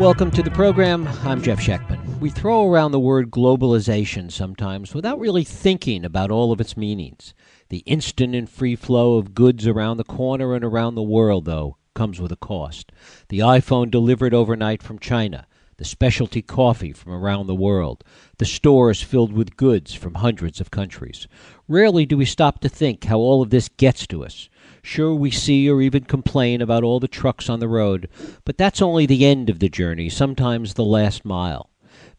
[0.00, 1.06] Welcome to the program.
[1.24, 2.20] I'm Jeff Schechtman.
[2.20, 7.34] We throw around the word globalization sometimes without really thinking about all of its meanings.
[7.68, 11.76] The instant and free flow of goods around the corner and around the world, though,
[11.94, 12.92] comes with a cost.
[13.28, 18.02] The iPhone delivered overnight from China, the specialty coffee from around the world,
[18.38, 21.28] the stores filled with goods from hundreds of countries.
[21.68, 24.48] Rarely do we stop to think how all of this gets to us.
[24.82, 28.08] Sure, we see or even complain about all the trucks on the road,
[28.44, 31.70] but that's only the end of the journey, sometimes the last mile.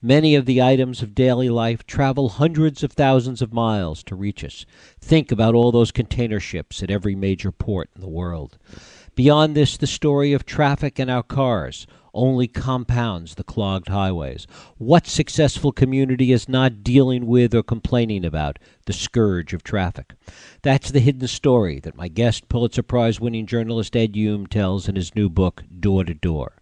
[0.02, 4.44] Many of the items of daily life travel hundreds of thousands of miles to reach
[4.44, 4.66] us.
[5.00, 8.58] Think about all those container ships at every major port in the world.
[9.14, 14.48] Beyond this, the story of traffic and our cars only compounds the clogged highways.
[14.78, 20.14] What successful community is not dealing with or complaining about the scourge of traffic?
[20.62, 24.96] That's the hidden story that my guest, Pulitzer Prize winning journalist Ed Humes, tells in
[24.96, 26.54] his new book, Door to Door.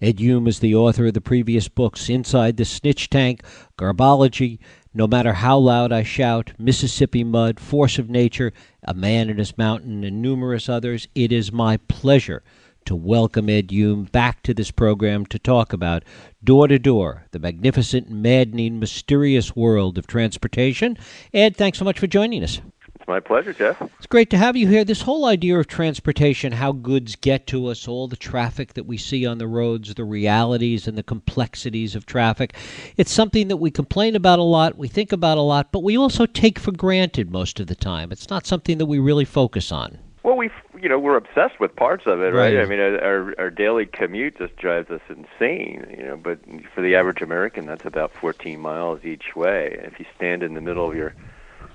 [0.00, 3.42] Ed Humes is the author of the previous books Inside the Snitch Tank,
[3.78, 4.58] Garbology,
[4.92, 9.56] No Matter How Loud I Shout, Mississippi Mud, Force of Nature, A Man and His
[9.56, 11.08] Mountain, and numerous others.
[11.14, 12.42] It is my pleasure
[12.86, 16.04] to welcome Ed Humes back to this program to talk about
[16.42, 20.96] Door to Door, the magnificent, maddening, mysterious world of transportation.
[21.34, 22.60] Ed, thanks so much for joining us.
[22.94, 23.82] It's my pleasure, Jeff.
[23.98, 24.84] It's great to have you here.
[24.84, 28.96] This whole idea of transportation, how goods get to us, all the traffic that we
[28.96, 32.54] see on the roads, the realities and the complexities of traffic,
[32.96, 35.96] it's something that we complain about a lot, we think about a lot, but we
[35.96, 38.12] also take for granted most of the time.
[38.12, 39.98] It's not something that we really focus on.
[40.26, 42.56] Well, we you know we're obsessed with parts of it, right?
[42.56, 42.58] Right.
[42.58, 46.16] I mean, our our daily commute just drives us insane, you know.
[46.16, 46.40] But
[46.74, 49.78] for the average American, that's about 14 miles each way.
[49.84, 51.14] If you stand in the middle of your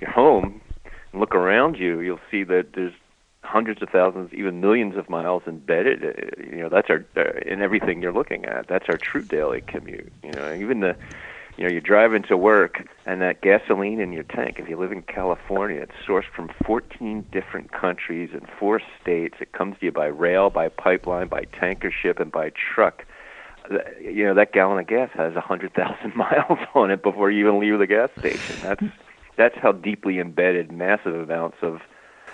[0.02, 2.92] your home and look around you, you'll see that there's
[3.42, 6.04] hundreds of thousands, even millions of miles embedded.
[6.04, 8.68] uh, You know, that's our uh, in everything you're looking at.
[8.68, 10.12] That's our true daily commute.
[10.24, 10.98] You know, even the
[11.62, 14.92] you know, you're driving to work and that gasoline in your tank, if you live
[14.92, 19.36] in California, it's sourced from 14 different countries and four states.
[19.40, 23.06] It comes to you by rail, by pipeline, by tanker ship, and by truck.
[24.02, 27.78] You know, that gallon of gas has 100,000 miles on it before you even leave
[27.78, 28.60] the gas station.
[28.64, 28.84] That's
[29.38, 31.82] that's how deeply embedded massive amounts of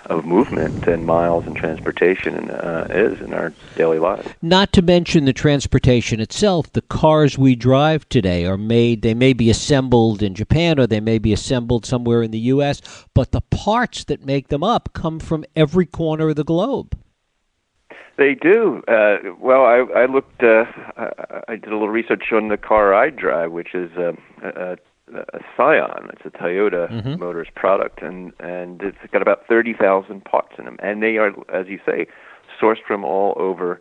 [0.08, 4.28] of movement and miles and transportation uh, is in our daily lives.
[4.42, 6.72] Not to mention the transportation itself.
[6.72, 11.00] The cars we drive today are made, they may be assembled in Japan or they
[11.00, 12.80] may be assembled somewhere in the U.S.,
[13.14, 16.96] but the parts that make them up come from every corner of the globe.
[18.16, 18.82] They do.
[18.88, 20.42] Uh, well, I, I looked.
[20.42, 20.64] Uh,
[20.96, 24.76] I, I did a little research on the car I drive, which is a, a,
[25.14, 26.10] a Scion.
[26.12, 27.18] It's a Toyota Mhm.
[27.18, 31.32] Motors product, and and it's got about thirty thousand parts in them, and they are,
[31.52, 32.06] as you say,
[32.60, 33.80] sourced from all over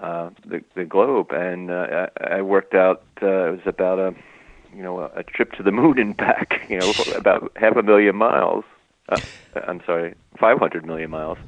[0.00, 1.30] uh, the the globe.
[1.32, 4.14] And uh, I, I worked out uh, it was about a
[4.74, 6.60] you know a, a trip to the moon and back.
[6.68, 8.64] You know, about half a million miles.
[9.08, 9.18] Uh,
[9.68, 11.38] I'm sorry, five hundred million miles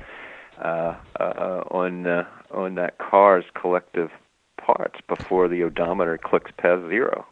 [0.62, 4.10] uh, uh, on uh, on that car's collective
[4.58, 7.24] parts before the odometer clicks past zero.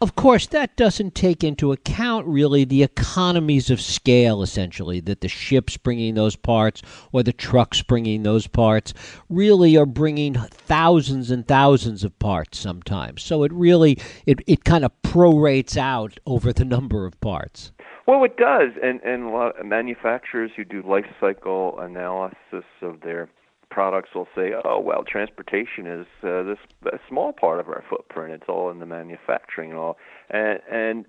[0.00, 5.28] Of course, that doesn't take into account really the economies of scale, essentially, that the
[5.28, 6.82] ships bringing those parts
[7.12, 8.92] or the trucks bringing those parts
[9.28, 13.22] really are bringing thousands and thousands of parts sometimes.
[13.22, 17.72] So it really, it, it kind of prorates out over the number of parts.
[18.06, 23.00] Well, it does, and and a lot of manufacturers who do life cycle analysis of
[23.00, 23.30] their
[23.74, 28.32] products will say, "Oh, well, transportation is uh, this a small part of our footprint.
[28.32, 29.98] It's all in the manufacturing and all,"
[30.30, 31.04] and and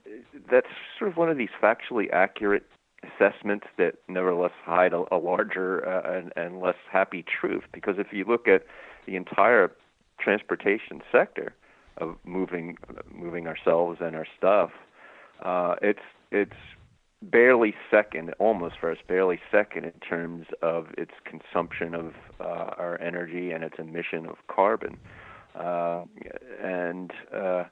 [0.50, 0.68] that's
[0.98, 2.64] sort of one of these factually accurate
[3.04, 7.64] assessments that nevertheless hide a, a larger uh, and, and less happy truth.
[7.72, 8.64] Because if you look at
[9.06, 9.72] the entire
[10.20, 11.54] transportation sector
[11.98, 12.78] of moving
[13.14, 14.72] moving ourselves and our stuff,
[15.44, 16.60] uh, it's it's
[17.32, 22.44] barely second, almost first, barely second in terms of its consumption of uh,
[22.78, 24.98] our energy and its emission of carbon,
[25.56, 26.04] uh,
[26.62, 27.64] and uh,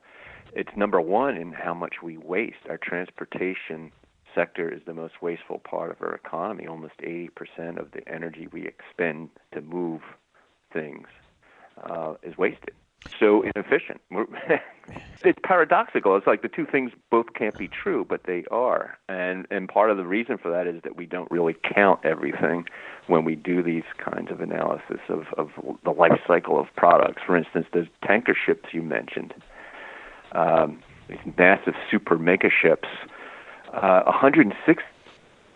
[0.53, 2.67] it's number one in how much we waste.
[2.69, 3.91] Our transportation
[4.35, 6.67] sector is the most wasteful part of our economy.
[6.67, 10.01] Almost 80% of the energy we expend to move
[10.71, 11.07] things
[11.83, 12.73] uh, is wasted.
[13.19, 14.01] So inefficient.
[15.23, 16.17] It's paradoxical.
[16.17, 18.97] It's like the two things both can't be true, but they are.
[19.07, 22.65] And and part of the reason for that is that we don't really count everything
[23.07, 25.49] when we do these kinds of analysis of, of
[25.85, 27.21] the life cycle of products.
[27.25, 29.33] For instance, the tanker ships you mentioned,
[30.33, 32.89] um, these massive super mega ships,
[33.73, 34.83] uh, 106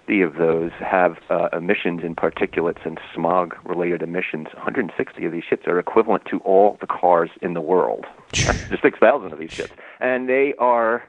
[0.08, 4.48] 160 of those have uh, emissions in particulates and smog-related emissions.
[4.54, 8.06] 160 of these ships are equivalent to all the cars in the world.
[8.34, 11.04] There's 6,000 of these ships, and they are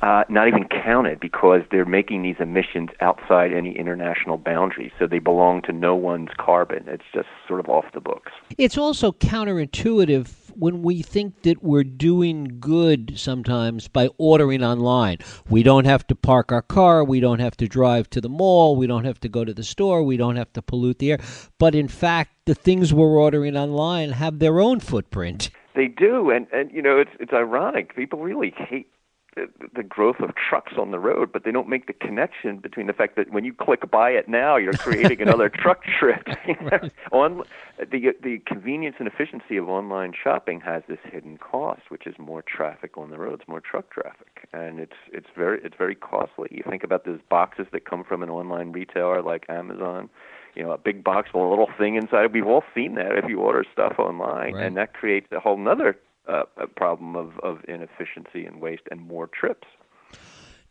[0.00, 4.92] uh, not even counted because they're making these emissions outside any international boundaries.
[4.98, 6.84] So they belong to no one's carbon.
[6.88, 8.32] It's just sort of off the books.
[8.58, 10.26] It's also counterintuitive
[10.62, 15.18] when we think that we're doing good sometimes by ordering online.
[15.50, 18.76] We don't have to park our car, we don't have to drive to the mall,
[18.76, 21.18] we don't have to go to the store, we don't have to pollute the air.
[21.58, 25.50] But in fact, the things we're ordering online have their own footprint.
[25.74, 27.96] They do, and and you know it's it's ironic.
[27.96, 28.91] People really hate
[29.34, 32.92] the, growth of trucks on the road, but they don't make the connection between the
[32.92, 36.26] fact that when you click buy it now, you're creating another truck trip.
[36.60, 36.92] right.
[37.12, 37.42] On
[37.78, 42.42] the the convenience and efficiency of online shopping has this hidden cost, which is more
[42.42, 46.48] traffic on the roads, more truck traffic, and it's it's very it's very costly.
[46.50, 50.10] You think about those boxes that come from an online retailer like Amazon
[50.54, 52.30] you know, a big box with a little thing inside.
[52.34, 54.66] We've all seen that if you order stuff online, right.
[54.66, 59.00] and that creates a whole other uh, a problem of, of inefficiency and waste and
[59.00, 59.66] more trips.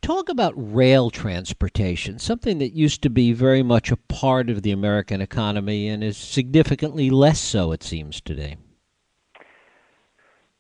[0.02, 4.72] Talk about rail transportation, something that used to be very much a part of the
[4.72, 8.58] American economy and is significantly less so, it seems, today.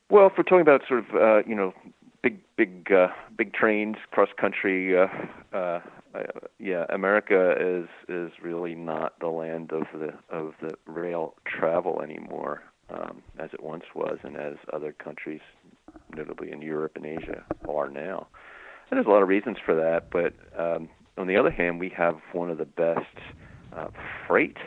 [0.10, 1.74] Well, if we're talking about sort of, uh, you know,
[2.22, 5.08] big, big, uh, big trains, cross country, uh,
[5.54, 5.80] uh,
[6.14, 6.24] uh,
[6.60, 12.62] yeah, America is is really not the land of the of the rail travel anymore
[12.90, 15.42] um, as it once was, and as other countries,
[16.16, 18.28] notably in Europe and Asia, are now.
[18.90, 21.90] And there's a lot of reasons for that, but um, on the other hand, we
[21.90, 23.18] have one of the best
[23.76, 23.88] uh,
[24.28, 24.58] freight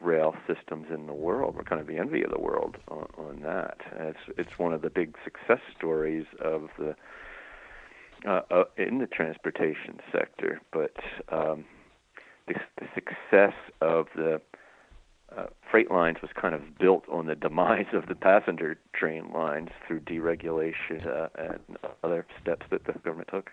[0.00, 1.54] rail systems in the world.
[1.54, 3.78] We're kind of the envy of the world on, on that.
[3.96, 6.94] And it's it's one of the big success stories of the
[8.26, 10.60] uh, uh, in the transportation sector.
[10.72, 10.96] But
[11.30, 11.64] um,
[12.46, 14.40] the, the success of the
[15.36, 19.70] uh, freight lines was kind of built on the demise of the passenger train lines
[19.86, 23.50] through deregulation uh, and other steps that the government took.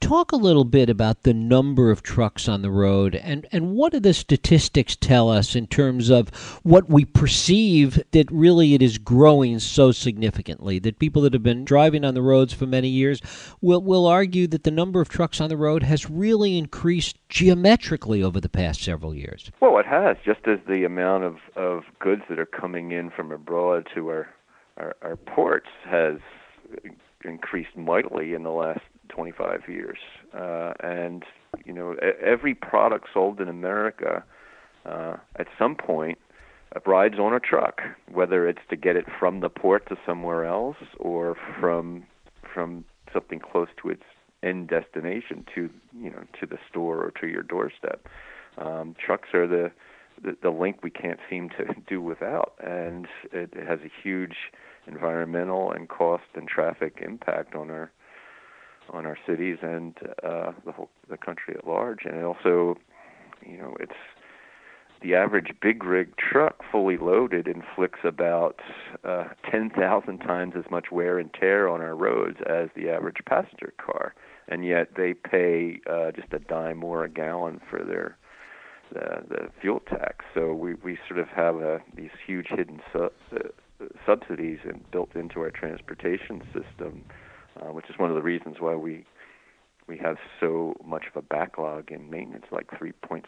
[0.00, 3.92] Talk a little bit about the number of trucks on the road and, and what
[3.92, 6.30] do the statistics tell us in terms of
[6.62, 10.78] what we perceive that really it is growing so significantly?
[10.78, 13.20] That people that have been driving on the roads for many years
[13.60, 18.22] will, will argue that the number of trucks on the road has really increased geometrically
[18.22, 19.52] over the past several years.
[19.60, 23.30] Well, it has, just as the amount of, of goods that are coming in from
[23.30, 24.28] abroad to our,
[24.76, 26.16] our, our ports has
[27.24, 28.80] increased mightily in the last
[29.10, 29.98] 25 years.
[30.34, 31.24] Uh, and,
[31.64, 34.24] you know, every product sold in America
[34.86, 36.18] uh, at some point
[36.86, 37.80] rides on a truck,
[38.12, 42.04] whether it's to get it from the port to somewhere else or from
[42.54, 44.02] from something close to its
[44.42, 45.68] end destination to
[45.98, 48.06] you know to the store or to your doorstep.
[48.58, 49.70] Um, trucks are the,
[50.22, 54.36] the the link we can't seem to do without, and it, it has a huge
[54.86, 57.90] environmental and cost and traffic impact on our
[58.92, 62.00] on our cities and uh, the whole the country at large.
[62.04, 62.76] And also,
[63.44, 63.92] you know, it's
[65.02, 68.60] the average big rig truck fully loaded inflicts about
[69.04, 73.72] uh, 10,000 times as much wear and tear on our roads as the average passenger
[73.78, 74.14] car,
[74.48, 78.16] and yet they pay uh, just a dime more a gallon for their
[78.92, 80.24] the, the fuel tax.
[80.34, 83.38] So we we sort of have a, these huge hidden su- uh,
[84.04, 87.04] subsidies and built into our transportation system
[87.58, 89.04] uh, which is one of the reasons why we
[89.86, 93.24] we have so much of a backlog in maintenance, like 3.6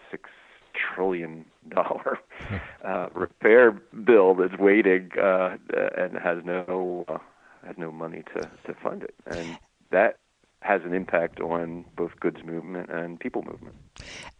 [0.74, 2.18] trillion dollar
[2.84, 5.56] uh, repair bill that's waiting uh,
[5.96, 7.18] and has no uh,
[7.66, 9.58] has no money to to fund it, and
[9.90, 10.18] that
[10.60, 13.74] has an impact on both goods movement and people movement.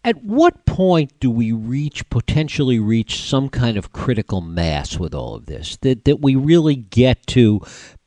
[0.05, 5.35] At what point do we reach potentially reach some kind of critical mass with all
[5.35, 5.77] of this?
[5.83, 7.61] That that we really get to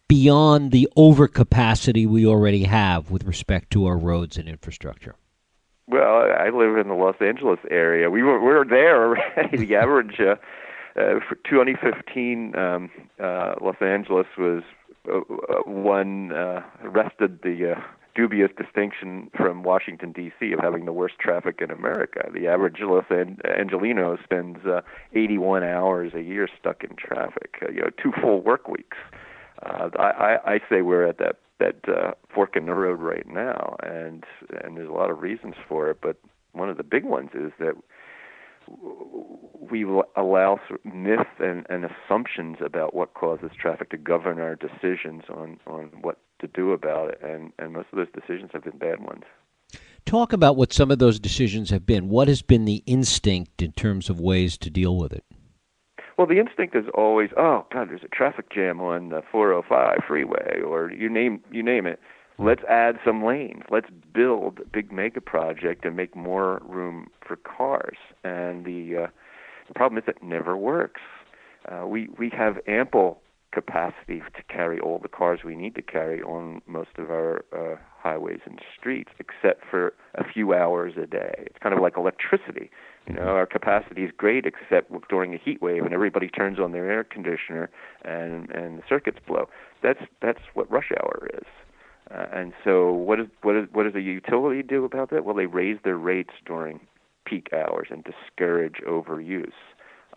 [0.08, 5.16] beyond the overcapacity we already have with respect to our roads and infrastructure?
[5.88, 8.10] Well, I live in the Los Angeles area.
[8.10, 9.58] We were we were there already.
[9.66, 10.36] the average uh,
[11.00, 12.90] uh, for 2015, um,
[13.22, 14.64] uh, Los Angeles was
[15.08, 17.82] uh, uh, one uh, wrested the uh,
[18.16, 20.54] dubious distinction from Washington D.C.
[20.54, 22.30] of having the worst traffic in America.
[22.34, 24.82] The average Los Angelino spends uh,
[25.14, 27.58] 81 hours a year stuck in traffic.
[27.62, 28.98] Uh, you know, two full work weeks
[29.64, 33.76] uh, I, I say we're at that that uh, fork in the road right now,
[33.82, 34.24] and
[34.64, 36.00] and there's a lot of reasons for it.
[36.02, 36.18] But
[36.52, 37.76] one of the big ones is that
[39.70, 39.86] we
[40.16, 45.92] allow myth and, and assumptions about what causes traffic to govern our decisions on on
[46.02, 49.24] what to do about it, and and most of those decisions have been bad ones.
[50.06, 52.10] Talk about what some of those decisions have been.
[52.10, 55.26] What has been the instinct in terms of ways to deal with it?
[56.18, 60.62] Well, the instinct is always, oh God, there's a traffic jam on the 405 freeway,
[60.62, 62.00] or you name you name it.
[62.38, 63.64] Let's add some lanes.
[63.70, 67.98] Let's build a big mega project and make more room for cars.
[68.24, 69.08] And the uh,
[69.68, 71.02] the problem is it never works.
[71.70, 73.22] Uh, we we have ample
[73.54, 77.78] capacity to carry all the cars we need to carry on most of our uh,
[78.06, 81.46] highways and streets, except for a few hours a day.
[81.48, 82.70] It's kind of like electricity.
[83.08, 86.72] You know, our capacity is great, except during a heat wave, and everybody turns on
[86.72, 87.70] their air conditioner,
[88.04, 89.48] and and the circuits blow.
[89.82, 91.48] That's that's what rush hour is.
[92.12, 95.26] Uh, and so, what is what is what does a utility do about that?
[95.26, 96.80] Well, they raise their rates during
[97.26, 99.52] peak hours and discourage overuse.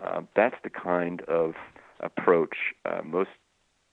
[0.02, 1.54] Uh, that's the kind of
[2.00, 3.30] approach uh, most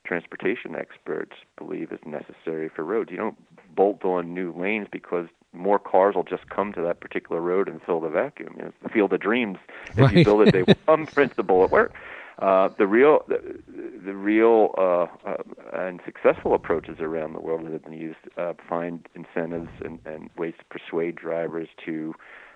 [0.06, 3.10] transportation experts believe is necessary for roads.
[3.12, 3.38] You don't
[3.76, 7.82] bolt on new lanes because more cars will just come to that particular road and
[7.82, 8.54] fill the vacuum.
[8.58, 9.58] You know, it's the field of dreams.
[9.92, 10.14] If right.
[10.14, 11.94] you build it, they will come principle at work.
[12.40, 13.62] Uh, the real, the,
[14.06, 15.38] the real uh, uh,
[15.74, 20.30] and successful approaches around the world that have been used uh, find incentives and, and
[20.38, 22.14] ways to persuade drivers to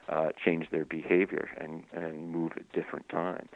[0.09, 3.49] uh, change their behavior and, and move at different times.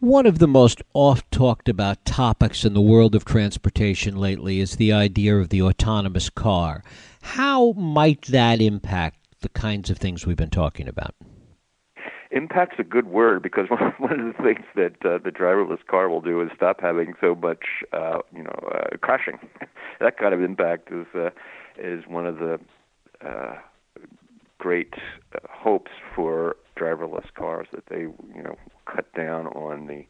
[0.00, 4.76] One of the most oft talked about topics in the world of transportation lately is
[4.76, 6.84] the idea of the autonomous car.
[7.20, 11.16] How might that impact the kinds of things we've been talking about?
[12.30, 13.66] Impact's a good word because
[13.98, 17.34] one of the things that uh, the driverless car will do is stop having so
[17.34, 19.40] much, uh, you know, uh, crashing.
[20.00, 21.30] that kind of impact is uh,
[21.76, 22.60] is one of the
[23.26, 23.56] uh,
[24.58, 24.94] great
[25.34, 28.56] uh, hopes for driverless cars that they you know
[28.86, 30.04] cut down on the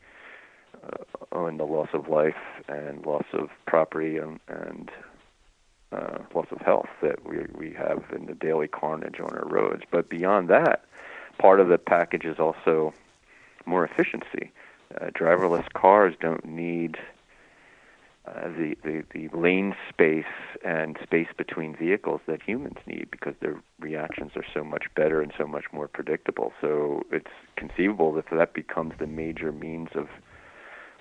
[0.84, 2.36] uh, on the loss of life
[2.68, 4.90] and loss of property and, and
[5.92, 9.82] uh, loss of health that we we have in the daily carnage on our roads.
[9.90, 10.84] But beyond that,
[11.38, 12.92] part of the package is also
[13.66, 14.52] more efficiency.
[15.00, 16.96] Uh, driverless cars don't need
[18.28, 20.24] uh, the, the, the lane space
[20.64, 25.32] and space between vehicles that humans need because their reactions are so much better and
[25.38, 26.52] so much more predictable.
[26.60, 30.08] So it's conceivable that that becomes the major means of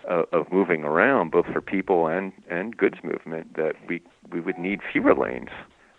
[0.10, 3.56] uh, of moving around, both for people and and goods movement.
[3.56, 5.50] That we we would need fewer lanes.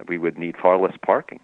[0.07, 1.41] We would need far less parking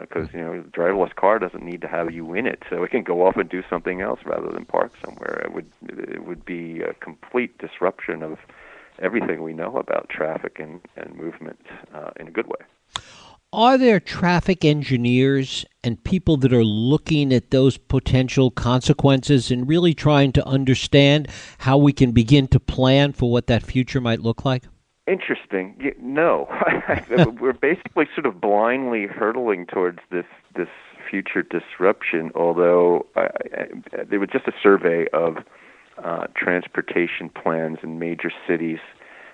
[0.00, 2.82] because uh, you know, the driverless car doesn't need to have you in it, so
[2.82, 5.42] it can go off and do something else rather than park somewhere.
[5.44, 8.38] It would it would be a complete disruption of
[9.00, 11.58] everything we know about traffic and, and movement
[11.94, 13.02] uh, in a good way.
[13.52, 19.94] Are there traffic engineers and people that are looking at those potential consequences and really
[19.94, 24.44] trying to understand how we can begin to plan for what that future might look
[24.44, 24.64] like?
[25.06, 25.94] Interesting.
[26.00, 26.48] No,
[27.40, 30.68] we're basically sort of blindly hurtling towards this this
[31.08, 32.32] future disruption.
[32.34, 35.36] Although I, I, there was just a survey of
[36.02, 38.78] uh, transportation plans in major cities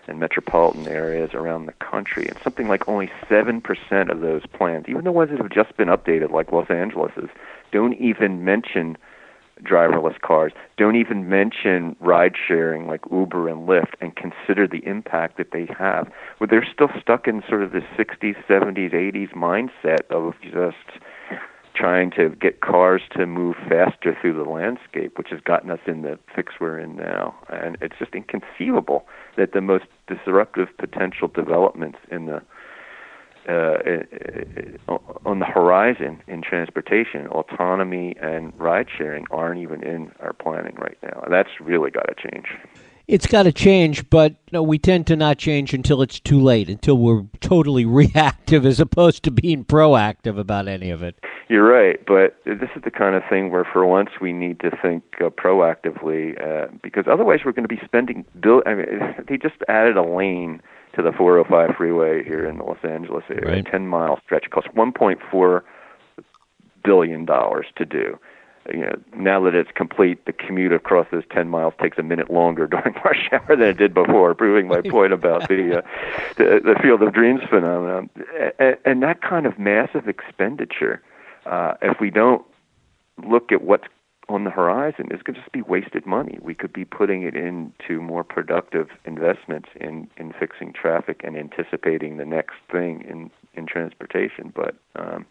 [0.06, 5.04] and metropolitan areas around the country, and something like only 7% of those plans, even
[5.04, 7.30] the ones that have just been updated, like Los Angeles's,
[7.70, 8.96] don't even mention
[9.62, 15.36] driverless cars, don't even mention ride sharing like Uber and Lyft, and consider the impact
[15.36, 16.10] that they have.
[16.38, 20.98] Well, they're still stuck in sort of the 60s, 70s, 80s mindset of just
[21.74, 26.02] trying to get cars to move faster through the landscape, which has gotten us in
[26.02, 27.34] the fix we're in now.
[27.48, 32.42] And it's just inconceivable that the most disruptive potential developments in the
[33.48, 33.78] uh,
[35.24, 40.98] on the horizon in transportation, autonomy and ride sharing aren't even in our planning right
[41.02, 41.22] now.
[41.24, 42.46] And that's really got to change
[43.10, 46.40] it's got to change, but you know, we tend to not change until it's too
[46.40, 51.16] late, until we're totally reactive as opposed to being proactive about any of it.
[51.48, 54.70] You're right, but this is the kind of thing where, for once, we need to
[54.80, 58.24] think uh, proactively, uh, because otherwise, we're going to be spending.
[58.38, 58.86] Bill, I mean,
[59.28, 60.62] they just added a lane
[60.94, 63.66] to the 405 freeway here in the Los Angeles area, right.
[63.66, 65.62] a 10 mile stretch, It costs 1.4
[66.84, 68.18] billion dollars to do
[68.72, 72.30] you know, now that it's complete, the commute across those 10 miles takes a minute
[72.30, 75.82] longer during rush hour than it did before, proving my point about the, uh,
[76.36, 78.10] the the field of dreams phenomenon.
[78.58, 81.02] And, and that kind of massive expenditure,
[81.46, 82.44] uh, if we don't
[83.26, 83.84] look at what's
[84.28, 86.38] on the horizon, is going to just be wasted money.
[86.40, 92.16] We could be putting it into more productive investments in in fixing traffic and anticipating
[92.16, 94.52] the next thing in in transportation.
[94.54, 95.26] But um,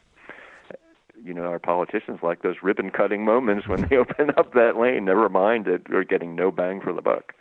[1.30, 5.06] you know, our politicians like those ribbon cutting moments when they open up that lane.
[5.06, 7.34] Never mind that we're getting no bang for the buck.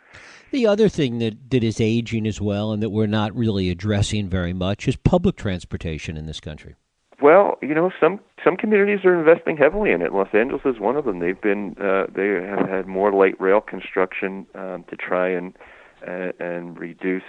[0.51, 4.29] The other thing that, that is aging as well and that we're not really addressing
[4.29, 6.75] very much is public transportation in this country.
[7.21, 10.13] Well, you know, some some communities are investing heavily in it.
[10.13, 11.19] Los Angeles is one of them.
[11.19, 15.53] They've been uh, they have had more light rail construction um, to try and
[16.07, 17.23] uh, and reduce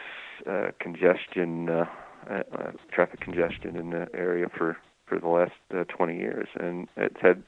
[0.49, 1.85] uh, congestion, uh,
[2.31, 2.43] uh,
[2.93, 4.77] traffic congestion in the area for
[5.11, 7.43] for the last uh, 20 years, and it's had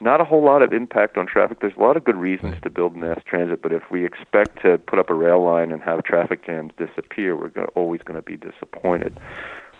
[0.00, 1.60] not a whole lot of impact on traffic.
[1.60, 4.78] There's a lot of good reasons to build mass transit, but if we expect to
[4.78, 8.22] put up a rail line and have traffic jams disappear, we're gonna, always going to
[8.22, 9.18] be disappointed.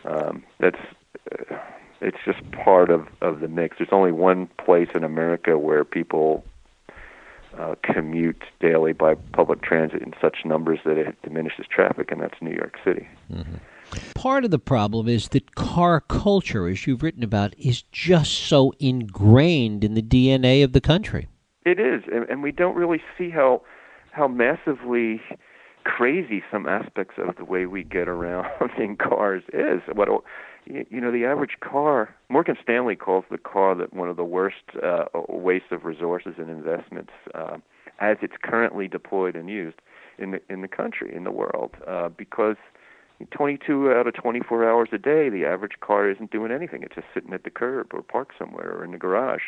[0.05, 0.79] Um, that's
[1.33, 1.57] uh,
[2.01, 3.79] it's just part of of the mix.
[3.79, 6.45] There's only one place in America where people
[7.59, 12.41] uh, commute daily by public transit in such numbers that it diminishes traffic, and that's
[12.41, 13.09] New York City.
[13.33, 13.57] Mm-hmm.
[14.15, 18.73] Part of the problem is that car culture, as you've written about, is just so
[18.79, 21.29] ingrained in the DNA of the country.
[21.65, 23.63] It is, and, and we don't really see how
[24.13, 25.21] how massively
[25.85, 28.47] crazy some aspects of the way we get around
[28.79, 29.81] in cars is.
[29.93, 30.09] What
[30.67, 32.15] you know, the average car.
[32.29, 36.49] Morgan Stanley calls the car that one of the worst uh, waste of resources and
[36.49, 37.59] investments uh,
[38.01, 39.77] as it's currently deployed and used
[40.19, 42.57] in the in the country in the world uh, because
[43.31, 46.83] 22 out of 24 hours a day, the average car isn't doing anything.
[46.83, 49.43] It's just sitting at the curb or parked somewhere or in the garage,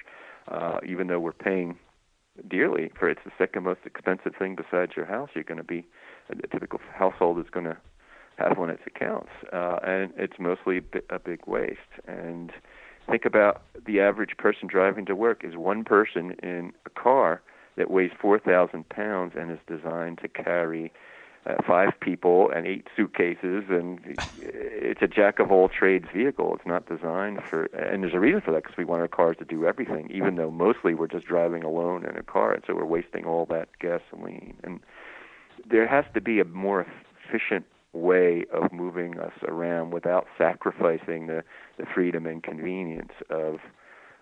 [0.48, 1.78] uh, even though we're paying
[2.48, 3.18] dearly for it.
[3.18, 5.30] It's the second most expensive thing besides your house.
[5.34, 5.84] You're going to be
[6.30, 7.76] a typical household is going to
[8.38, 11.80] have on its accounts, uh, and it's mostly a big waste.
[12.06, 12.52] And
[13.08, 17.42] think about the average person driving to work is one person in a car
[17.76, 20.92] that weighs 4,000 pounds and is designed to carry
[21.46, 24.00] Uh, five people and eight suitcases, and
[24.38, 26.56] it's a jack of all trades vehicle.
[26.56, 29.36] It's not designed for, and there's a reason for that because we want our cars
[29.38, 32.74] to do everything, even though mostly we're just driving alone in a car, and so
[32.74, 34.56] we're wasting all that gasoline.
[34.64, 34.80] And
[35.70, 36.84] there has to be a more
[37.28, 41.44] efficient way of moving us around without sacrificing the,
[41.78, 43.58] the freedom and convenience of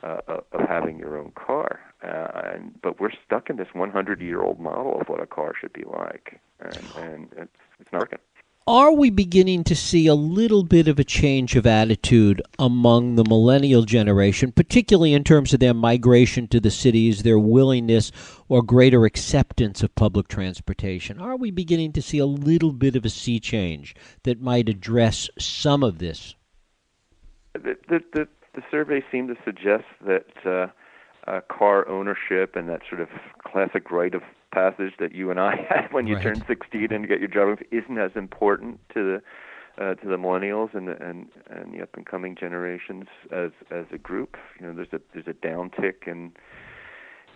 [0.04, 0.20] uh,
[0.52, 1.80] of having your own car.
[2.02, 5.54] Uh, and, but we're stuck in this 100 year old model of what a car
[5.58, 8.19] should be like, and, and it's, it's not working.
[8.67, 13.25] Are we beginning to see a little bit of a change of attitude among the
[13.25, 18.10] millennial generation, particularly in terms of their migration to the cities, their willingness
[18.49, 21.21] or greater acceptance of public transportation?
[21.21, 25.28] Are we beginning to see a little bit of a sea change that might address
[25.38, 26.34] some of this?
[27.52, 30.67] The, the, the, the survey seemed to suggest that uh,
[31.30, 33.08] uh, car ownership and that sort of
[33.45, 36.23] classic rite of passage that you and I had when you right.
[36.23, 39.23] turn 16 and get your driver's isn't as important to the
[39.76, 43.86] uh, to the millennials and the, and and the up and coming generations as as
[43.93, 44.36] a group.
[44.60, 46.32] You know, there's a there's a downtick in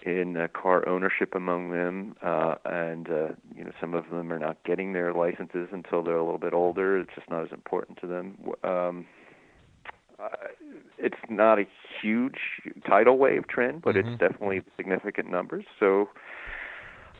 [0.03, 4.39] in uh, car ownership among them, uh, and uh, you know some of them are
[4.39, 6.99] not getting their licenses until they're a little bit older.
[6.99, 8.39] It's just not as important to them.
[8.63, 9.07] Um,
[10.99, 11.65] it's not a
[12.01, 12.39] huge
[12.87, 14.09] tidal wave trend, but mm-hmm.
[14.09, 15.65] it's definitely significant numbers.
[15.79, 16.09] So,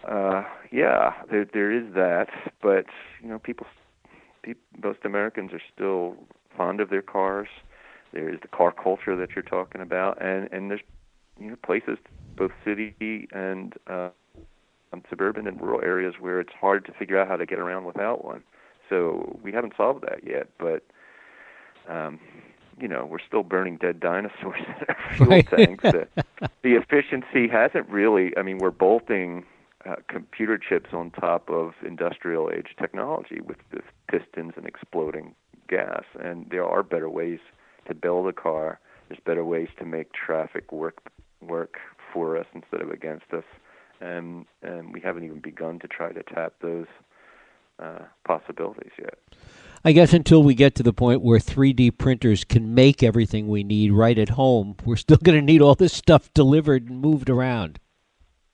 [0.09, 2.29] uh, yeah, there there is that,
[2.63, 2.87] but
[3.23, 3.67] you know, people,
[4.43, 6.17] people, most Americans are still
[6.57, 7.49] fond of their cars.
[8.13, 10.83] There is the car culture that you're talking about, and and there's
[11.41, 11.99] you know places,
[12.37, 14.11] both city and uh,
[15.11, 18.25] suburban and rural areas where it's hard to figure out how to get around without
[18.25, 18.43] one.
[18.89, 20.83] So we haven't solved that yet, but
[21.89, 22.19] um,
[22.81, 25.49] you know we're still burning dead dinosaurs in our fuel right.
[25.49, 25.83] tanks.
[25.83, 26.09] the,
[26.63, 28.37] the efficiency hasn't really.
[28.37, 29.45] I mean, we're bolting
[29.87, 35.35] uh, computer chips on top of industrial age technology with, with pistons and exploding
[35.69, 37.39] gas, and there are better ways
[37.87, 38.81] to build a car.
[39.09, 40.99] There's better ways to make traffic work
[41.41, 41.77] work
[42.13, 43.45] for us instead of against us,
[44.01, 46.87] and and we haven't even begun to try to tap those
[47.79, 49.19] uh, possibilities yet.
[49.85, 53.63] I guess until we get to the point where 3D printers can make everything we
[53.63, 57.31] need right at home, we're still going to need all this stuff delivered and moved
[57.31, 57.79] around.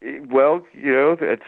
[0.02, 1.42] Well, you know, that's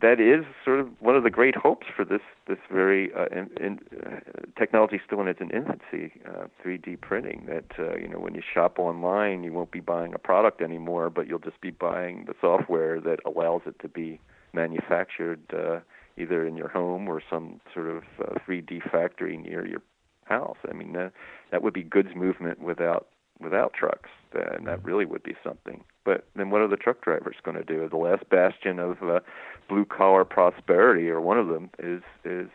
[0.00, 3.50] that is sort of one of the great hopes for this this very uh, in,
[3.60, 4.20] in, uh,
[4.58, 7.46] technology still in its infancy, uh, 3D printing.
[7.46, 11.10] That uh, you know, when you shop online, you won't be buying a product anymore,
[11.10, 14.20] but you'll just be buying the software that allows it to be
[14.52, 15.80] manufactured uh,
[16.16, 19.82] either in your home or some sort of uh, 3D factory near your
[20.24, 20.58] house.
[20.68, 21.10] I mean, uh,
[21.50, 23.08] that would be goods movement without
[23.40, 25.82] without trucks, and that really would be something.
[26.04, 27.88] But then, what are the truck drivers going to do?
[27.88, 29.20] The last bastion of uh,
[29.68, 32.48] blue collar prosperity, or one of them, is is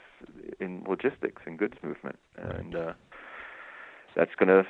[0.59, 2.93] in logistics and goods movement, and uh,
[4.15, 4.65] that's going to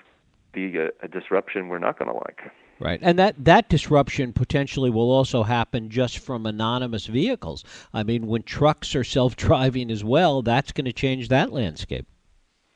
[0.54, 2.52] be a, a disruption we're not going to like.
[2.80, 7.64] Right, and that that disruption potentially will also happen just from anonymous vehicles.
[7.94, 12.06] I mean, when trucks are self-driving as well, that's going to change that landscape.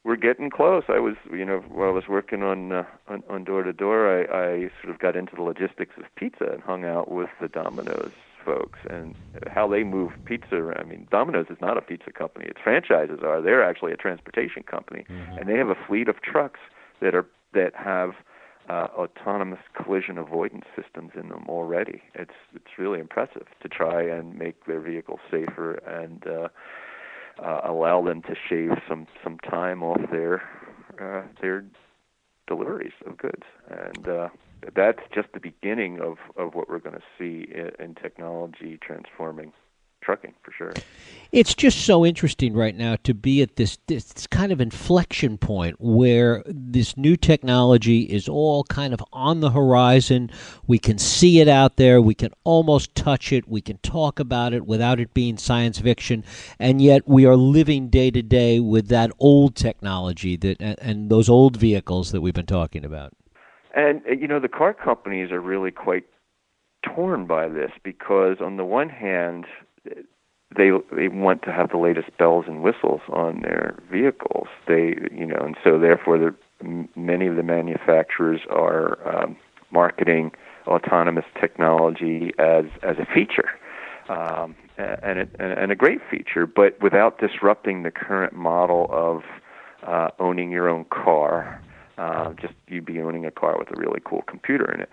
[0.03, 0.83] we're getting close.
[0.87, 4.07] I was, you know, while I was working on uh, on, on door to door,
[4.09, 7.47] I, I sort of got into the logistics of pizza and hung out with the
[7.47, 8.11] Domino's
[8.45, 9.15] folks and
[9.47, 10.73] how they move pizza.
[10.79, 13.41] I mean, Domino's is not a pizza company; its franchises are.
[13.41, 15.37] They're actually a transportation company, mm-hmm.
[15.37, 16.61] and they have a fleet of trucks
[17.01, 18.11] that are that have
[18.69, 22.01] uh, autonomous collision avoidance systems in them already.
[22.13, 26.47] It's it's really impressive to try and make their vehicles safer and uh,
[27.43, 30.43] uh, allow them to shave some some time off their
[31.01, 31.65] uh, their
[32.47, 34.29] deliveries of goods, and uh,
[34.75, 39.51] that's just the beginning of of what we're going to see in, in technology transforming
[40.09, 40.73] trucking for sure.
[41.31, 45.75] It's just so interesting right now to be at this this kind of inflection point
[45.79, 50.31] where this new technology is all kind of on the horizon.
[50.65, 54.51] We can see it out there, we can almost touch it, we can talk about
[54.51, 56.23] it without it being science fiction,
[56.57, 61.29] and yet we are living day to day with that old technology that and those
[61.29, 63.13] old vehicles that we've been talking about.
[63.75, 66.05] And uh, you know the car companies are really quite
[66.83, 69.45] torn by this because on the one hand
[70.55, 74.47] they they want to have the latest bells and whistles on their vehicles.
[74.67, 79.37] They you know, and so therefore, the, many of the manufacturers are um,
[79.71, 80.31] marketing
[80.67, 83.49] autonomous technology as as a feature.
[84.09, 89.21] Um, and, it, and a great feature, but without disrupting the current model of
[89.83, 91.61] uh, owning your own car.
[91.97, 94.89] Uh, just you'd be owning a car with a really cool computer in it.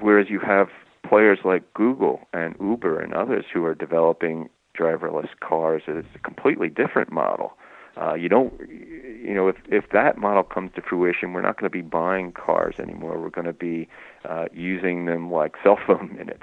[0.00, 0.68] Whereas you have
[1.08, 6.68] players like Google and Uber and others who are developing driverless cars is a completely
[6.68, 7.52] different model.
[7.96, 11.70] Uh, you don't, you know, if if that model comes to fruition, we're not going
[11.70, 13.20] to be buying cars anymore.
[13.20, 13.88] We're going to be
[14.28, 16.42] uh, using them like cell phone minutes,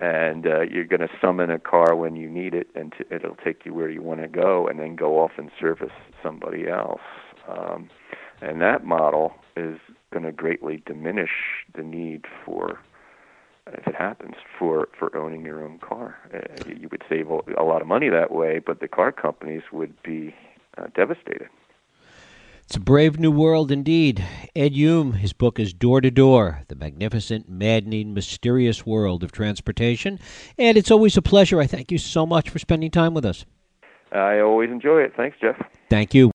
[0.00, 3.36] and uh, you're going to summon a car when you need it, and t- it'll
[3.36, 7.00] take you where you want to go, and then go off and service somebody else.
[7.48, 7.88] Um,
[8.40, 9.78] and that model is
[10.12, 11.30] going to greatly diminish
[11.76, 12.80] the need for
[13.74, 16.16] if it happens for for owning your own car.
[16.32, 20.00] Uh, you would save a lot of money that way, but the car companies would
[20.02, 20.34] be
[20.76, 21.48] uh, devastated.
[22.68, 24.22] It's a brave new world indeed.
[24.54, 30.20] Ed Humes, his book is Door to Door The Magnificent, Maddening, Mysterious World of Transportation.
[30.58, 31.60] And it's always a pleasure.
[31.60, 33.46] I thank you so much for spending time with us.
[34.12, 35.14] I always enjoy it.
[35.16, 35.56] Thanks, Jeff.
[35.88, 36.26] Thank you.